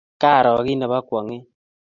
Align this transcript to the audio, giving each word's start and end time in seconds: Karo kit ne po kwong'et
Karo 0.21 0.53
kit 0.65 0.77
ne 0.77 0.87
po 0.91 0.99
kwong'et 1.07 1.45